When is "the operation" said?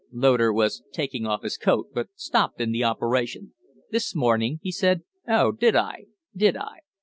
2.71-3.53